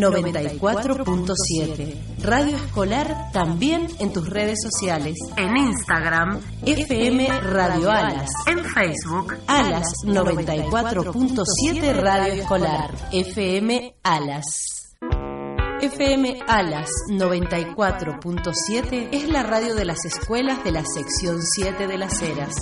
[0.00, 1.96] 94.7.
[2.22, 5.16] Radio Escolar también en tus redes sociales.
[5.36, 8.30] En Instagram, FM Radio Alas.
[8.46, 12.94] En Facebook, Alas 94.7 Radio Escolar.
[13.12, 14.79] FM Alas.
[15.82, 22.20] FM Alas 94.7 es la radio de las escuelas de la sección 7 de las
[22.20, 22.52] Heras.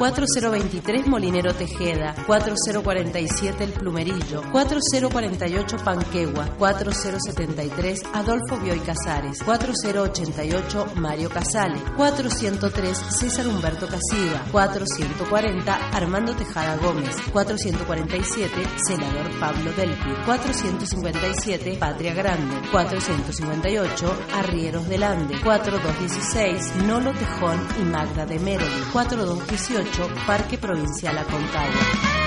[0.00, 11.78] 4023 Molinero Tejeda, 4047 El Plumerillo, 4048 Panquegua, 4073 Adolfo Bioy Casares, 4088 Mario Casale,
[11.98, 18.50] 403 César Humberto Casiva, 440 Armando Tejada Gómez, 447
[18.86, 22.39] Senador Pablo Delpi, 457 Patria Grande,
[22.70, 32.20] 458 Arrieros del Ande, 4216 Nolo Tejón y Magda de Meroli, 4218 Parque Provincial Aconcagua.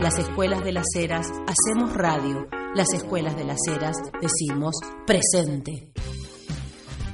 [0.00, 2.46] Las escuelas de las Heras hacemos radio.
[2.74, 4.74] Las escuelas de las Heras decimos
[5.06, 5.90] presente.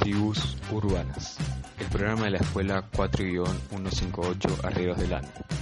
[0.00, 1.36] Tribus Urbanas.
[1.78, 5.61] El programa de la escuela 4-158 Arrieros del Ande.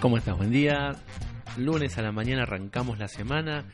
[0.00, 0.36] ¿Cómo estás?
[0.36, 0.94] Buen día.
[1.56, 3.64] Lunes a la mañana arrancamos la semana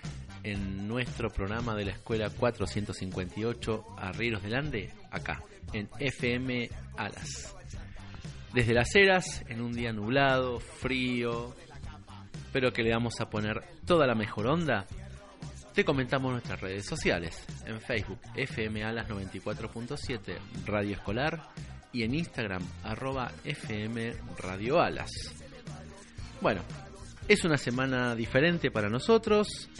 [0.42, 5.42] en nuestro programa de la Escuela 458 Arrieros del Ande, acá,
[5.75, 7.55] en FM Alas.
[8.55, 11.55] Desde las eras, en un día nublado, frío,
[12.55, 14.86] pero que le vamos a poner toda la mejor onda,
[15.75, 17.45] te comentamos nuestras redes sociales.
[17.67, 21.50] En Facebook, FM Alas 94.7 Radio Escolar
[21.92, 25.44] y en Instagram, arroba FM Radio Alas.
[26.45, 26.61] Bueno,
[27.27, 29.70] es una semana diferente para nosotros.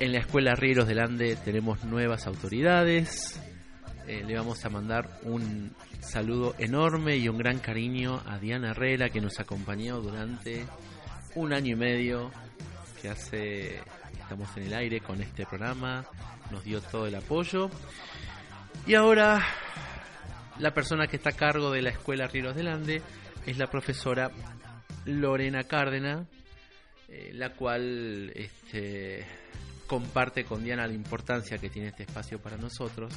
[0.00, 3.38] En la Escuela Rieros del Ande tenemos nuevas autoridades.
[4.06, 9.10] Eh, le vamos a mandar un saludo enorme y un gran cariño a Diana Herrera
[9.10, 10.64] que nos acompañó durante
[11.34, 12.30] un año y medio
[13.02, 13.82] que hace
[14.18, 16.06] estamos en el aire con este programa,
[16.50, 17.68] nos dio todo el apoyo.
[18.86, 19.46] Y ahora
[20.58, 23.02] la persona que está a cargo de la Escuela Rieros del Ande
[23.44, 24.30] es la profesora
[25.04, 26.26] Lorena Cárdena,
[27.08, 29.26] eh, la cual este,
[29.86, 33.12] comparte con Diana la importancia que tiene este espacio para nosotros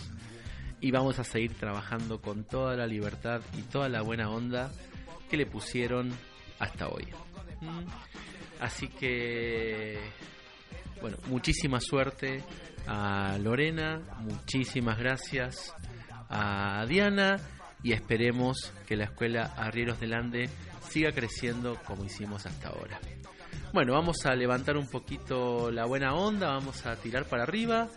[0.81, 4.72] y vamos a seguir trabajando con toda la libertad y toda la buena onda
[5.29, 6.12] que le pusieron
[6.59, 7.07] hasta hoy.
[7.62, 7.85] ¿Mm?
[8.59, 10.00] Así que,
[11.01, 12.44] bueno, muchísima suerte
[12.88, 15.74] a Lorena, muchísimas gracias
[16.29, 17.40] a Diana
[17.85, 20.50] y esperemos que la escuela Arrieros del Ande
[20.90, 23.00] siga creciendo como hicimos hasta ahora.
[23.73, 27.88] Bueno, vamos a levantar un poquito la buena onda, vamos a tirar para arriba,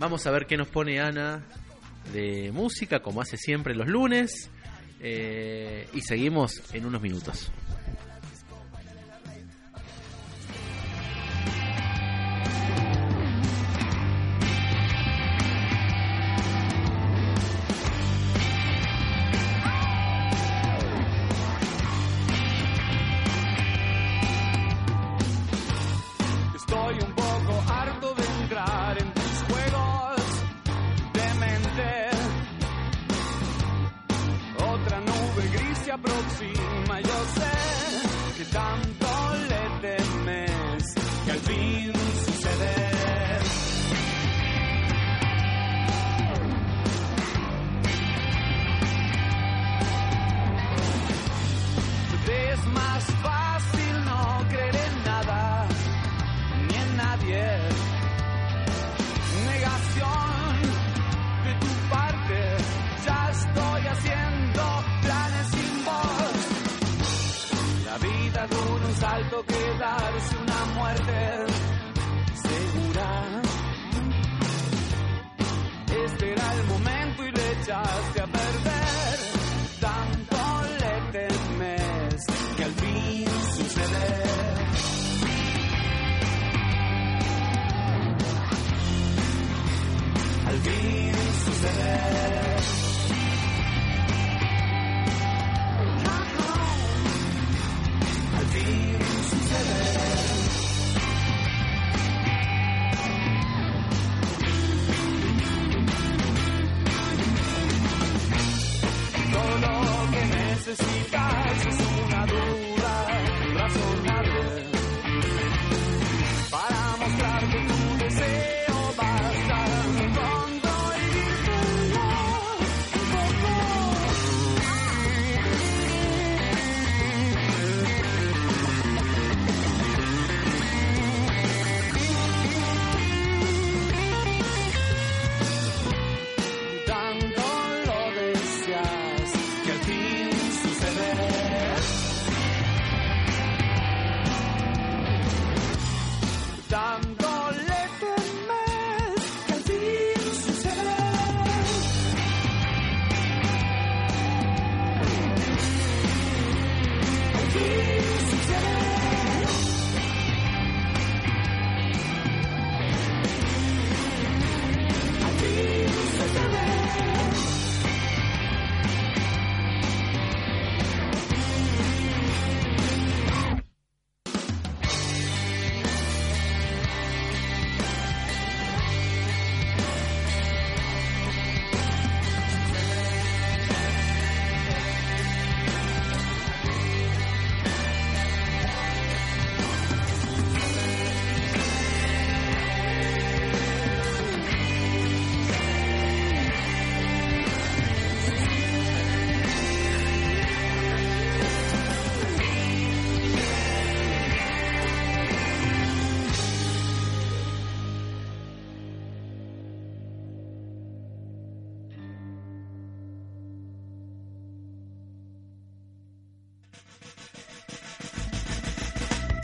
[0.00, 1.46] vamos a ver qué nos pone Ana
[2.12, 4.50] de música, como hace siempre los lunes,
[4.98, 7.52] eh, y seguimos en unos minutos.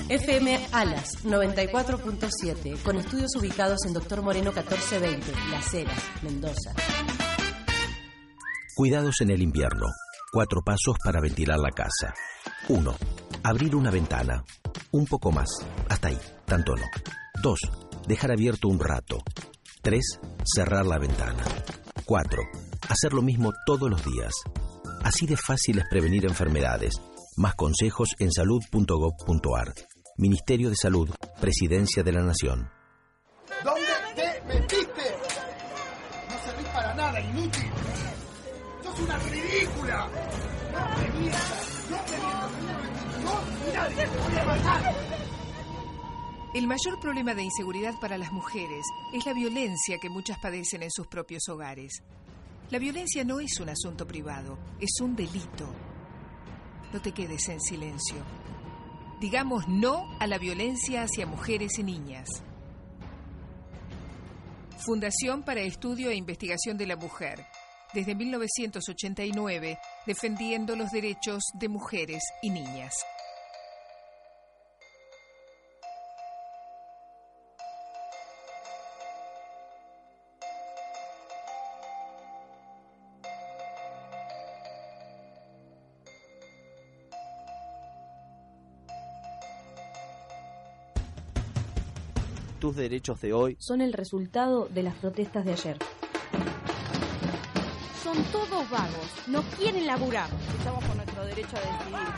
[0.09, 6.73] FM Alas 94.7, con estudios ubicados en Doctor Moreno 1420, Las Heras, Mendoza.
[8.75, 9.87] Cuidados en el invierno.
[10.33, 12.15] Cuatro pasos para ventilar la casa.
[12.69, 12.97] 1.
[13.43, 14.45] Abrir una ventana.
[14.93, 15.49] Un poco más.
[15.91, 16.19] Hasta ahí.
[16.47, 16.85] Tanto no.
[17.43, 17.59] 2.
[18.07, 19.19] Dejar abierto un rato.
[19.83, 20.21] 3.
[20.45, 21.45] Cerrar la ventana.
[22.07, 22.43] 4.
[22.89, 24.33] Hacer lo mismo todos los días.
[25.03, 26.95] Así de fácil es prevenir enfermedades.
[27.39, 29.73] Más consejos en salud.gov.ar.
[30.17, 31.09] Ministerio de Salud,
[31.41, 32.69] Presidencia de la Nación.
[33.63, 33.87] ¿Dónde
[34.17, 35.03] te metiste?
[36.29, 37.71] No servís para nada, inútil.
[38.83, 40.09] ¡Sos una ridícula!
[40.73, 43.23] No te mientas, no te mientas.
[43.23, 44.95] No, nadie te voy a matar.
[46.55, 50.91] El mayor problema de inseguridad para las mujeres es la violencia que muchas padecen en
[50.91, 52.03] sus propios hogares.
[52.71, 55.73] La violencia no es un asunto privado, es un delito.
[56.93, 58.17] No te quedes en silencio.
[59.21, 62.29] Digamos no a la violencia hacia mujeres y niñas.
[64.79, 67.45] Fundación para Estudio e Investigación de la Mujer.
[67.93, 72.95] Desde 1989, defendiendo los derechos de mujeres y niñas.
[92.59, 95.79] Tus derechos de hoy son el resultado de las protestas de ayer.
[98.03, 100.29] Son todos vagos, no quieren laburar.
[100.59, 102.09] Estamos por nuestro derecho a decidir.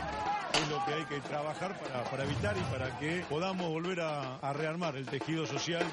[0.53, 4.37] Es lo que hay que trabajar para, para evitar y para que podamos volver a,
[4.37, 5.85] a rearmar el tejido social.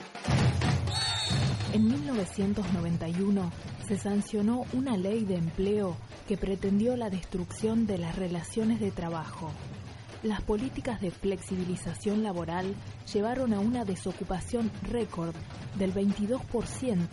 [1.72, 3.52] En 1991
[3.86, 5.96] se sancionó una ley de empleo
[6.26, 9.50] que pretendió la destrucción de las relaciones de trabajo.
[10.24, 12.74] Las políticas de flexibilización laboral
[13.12, 15.34] llevaron a una desocupación récord
[15.78, 17.06] del 22%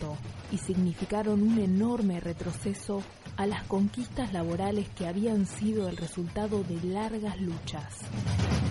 [0.50, 3.02] y significaron un enorme retroceso
[3.36, 8.00] a las conquistas laborales que habían sido el resultado de largas luchas.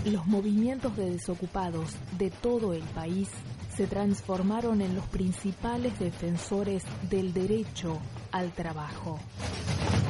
[0.06, 3.30] Los movimientos de desocupados de todo el país
[3.75, 8.00] se transformaron en los principales defensores del derecho
[8.32, 9.18] al trabajo.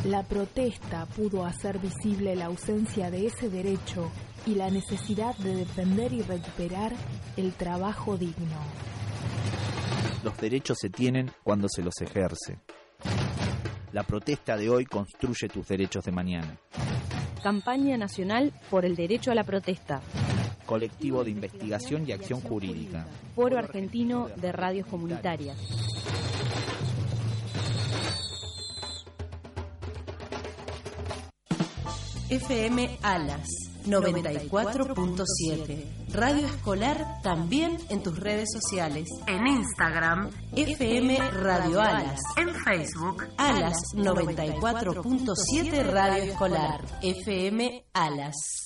[0.05, 4.11] La protesta pudo hacer visible la ausencia de ese derecho
[4.45, 6.93] y la necesidad de defender y recuperar
[7.37, 8.59] el trabajo digno.
[10.23, 12.59] Los derechos se tienen cuando se los ejerce.
[13.93, 16.55] La protesta de hoy construye tus derechos de mañana.
[17.41, 20.01] Campaña Nacional por el Derecho a la Protesta.
[20.67, 23.07] Colectivo de Investigación y Acción Jurídica.
[23.33, 25.57] Foro Argentino de Radios Comunitarias.
[32.29, 33.47] FM Alas
[33.85, 35.85] 94.7.
[36.11, 39.07] Radio Escolar también en tus redes sociales.
[39.27, 42.19] En Instagram, FM Radio Alas.
[42.37, 46.81] En Facebook, Alas 94.7 Radio Escolar.
[47.03, 48.64] FM Alas.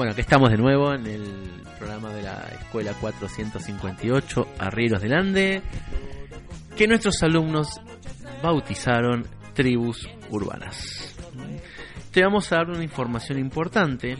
[0.00, 5.60] Bueno, aquí estamos de nuevo en el programa de la Escuela 458 Arrieros del Ande,
[6.74, 7.78] que nuestros alumnos
[8.42, 11.14] bautizaron tribus urbanas.
[12.12, 14.16] Te vamos a dar una información importante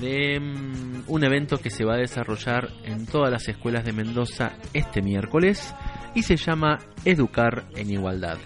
[0.00, 4.52] de mm, un evento que se va a desarrollar en todas las escuelas de Mendoza
[4.72, 5.74] este miércoles
[6.14, 8.38] y se llama Educar en Igualdad.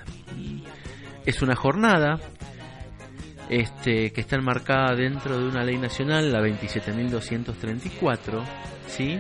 [1.25, 2.19] Es una jornada
[3.53, 8.43] este, que está enmarcada dentro de una ley nacional, la 27.234,
[8.87, 9.19] ¿sí?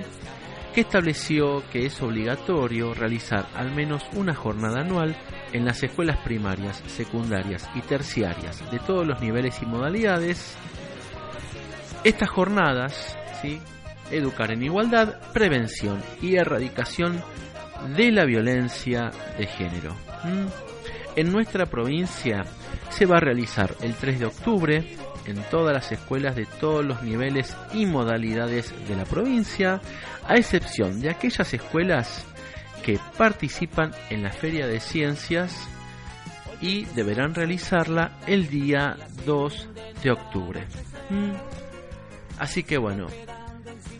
[0.75, 5.15] que estableció que es obligatorio realizar al menos una jornada anual
[5.53, 10.57] en las escuelas primarias, secundarias y terciarias de todos los niveles y modalidades.
[12.03, 13.61] Estas jornadas, ¿sí?
[14.11, 17.23] educar en igualdad, prevención y erradicación
[17.95, 19.95] de la violencia de género.
[20.25, 20.72] ¿Mm?
[21.16, 22.45] En nuestra provincia
[22.90, 27.02] se va a realizar el 3 de octubre en todas las escuelas de todos los
[27.02, 29.81] niveles y modalidades de la provincia,
[30.26, 32.26] a excepción de aquellas escuelas
[32.83, 35.69] que participan en la Feria de Ciencias
[36.61, 39.69] y deberán realizarla el día 2
[40.02, 40.66] de octubre.
[41.11, 41.33] Mm.
[42.38, 43.07] Así que bueno,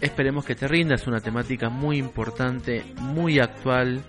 [0.00, 4.02] esperemos que te rinda, es una temática muy importante, muy actual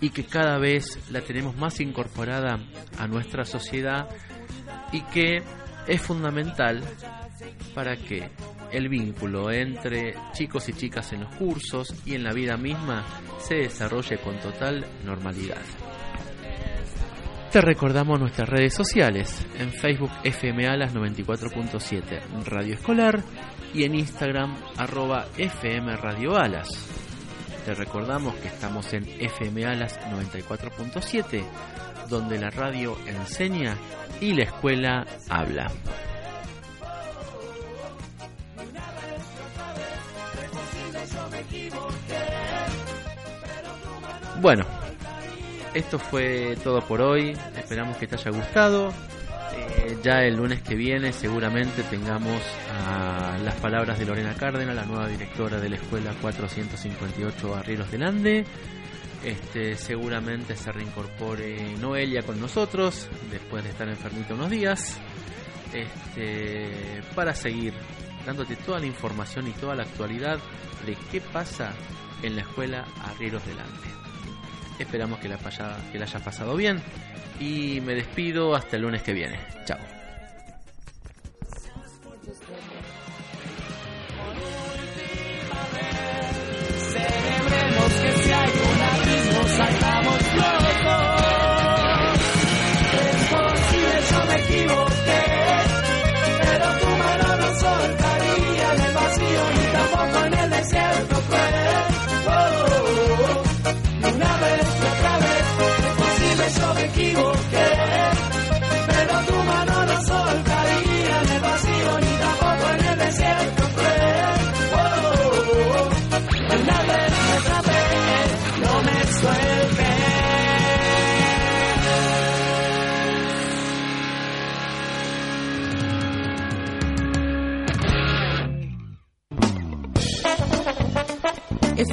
[0.00, 2.58] y que cada vez la tenemos más incorporada
[2.98, 4.08] a nuestra sociedad
[4.92, 5.42] y que
[5.86, 6.82] es fundamental
[7.74, 8.30] para que
[8.72, 13.04] el vínculo entre chicos y chicas en los cursos y en la vida misma
[13.38, 15.62] se desarrolle con total normalidad.
[17.50, 23.20] Te recordamos nuestras redes sociales, en Facebook FMAlas 94.7 Radio Escolar
[23.74, 27.09] y en Instagram arroba FM Radio Alas.
[27.64, 31.44] Te recordamos que estamos en FMAlas 94.7,
[32.08, 33.76] donde la radio enseña
[34.20, 35.70] y la escuela habla.
[44.40, 44.64] Bueno,
[45.74, 47.36] esto fue todo por hoy.
[47.56, 48.88] Esperamos que te haya gustado.
[49.54, 52.40] Eh, ya el lunes que viene seguramente tengamos
[52.72, 52.99] a
[53.44, 58.44] las palabras de Lorena Cárdenas, la nueva directora de la Escuela 458 Arrieros del Ande.
[59.24, 64.98] Este, seguramente se reincorpore Noelia con nosotros después de estar enfermita unos días
[65.74, 67.74] este, para seguir
[68.24, 70.38] dándote toda la información y toda la actualidad
[70.86, 71.72] de qué pasa
[72.22, 73.88] en la escuela Arrieros del Ande.
[74.78, 75.38] Esperamos que la,
[75.92, 76.80] que la hayas pasado bien
[77.38, 79.38] y me despido hasta el lunes que viene.
[79.66, 79.99] Chao.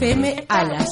[0.08, 0.88] FM Alas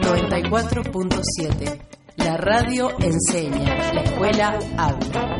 [0.00, 1.80] 94.7.
[2.18, 5.38] La radio enseña, la escuela habla.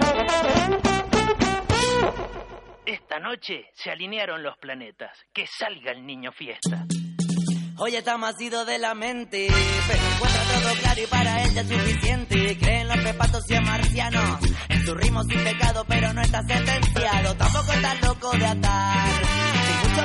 [2.84, 5.16] Esta noche se alinearon los planetas.
[5.32, 6.84] Que salga el niño fiesta.
[7.78, 9.46] Hoy está más ido de la mente,
[9.86, 12.58] pero encuentra todo claro y para él ya es suficiente.
[12.58, 17.36] Creen los pepatos y en marcianos, en sus ritmos sin pecado, pero no está sentenciado.
[17.36, 19.22] Tampoco está loco de atar,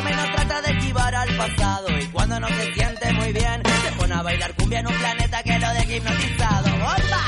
[0.03, 1.87] menos trata de esquivar al pasado.
[1.99, 5.43] Y cuando no se siente muy bien, se pone a bailar cumbia en un planeta
[5.43, 6.69] que lo deja hipnotizado.
[6.71, 7.27] ¡Bomba!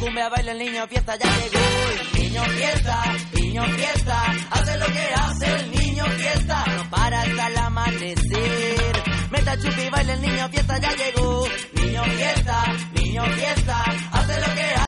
[0.00, 1.64] Cumbia, baila el niño fiesta, ya llegó
[2.14, 3.02] el niño fiesta,
[3.54, 9.02] niño fiesta, hace lo que hace el niño fiesta, no para hasta el amanecer.
[9.30, 14.62] Meta chupi, baila el niño fiesta, ya llegó, niño fiesta, niño fiesta, hace lo que
[14.62, 14.74] hace.